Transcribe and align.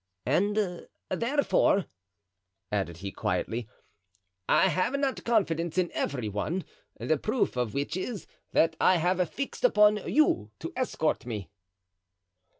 "And 0.25 0.87
therefore," 1.11 1.85
added 2.71 2.97
he, 2.97 3.11
quietly, 3.11 3.67
"I 4.49 4.67
have 4.67 4.97
not 4.97 5.23
confidence 5.23 5.77
in 5.77 5.91
every 5.91 6.27
one; 6.27 6.63
the 6.99 7.19
proof 7.19 7.55
of 7.55 7.75
which 7.75 7.95
is, 7.95 8.25
that 8.51 8.75
I 8.81 8.95
have 8.95 9.29
fixed 9.29 9.63
upon 9.63 9.97
you 10.11 10.49
to 10.57 10.73
escort 10.75 11.27
me." 11.27 11.51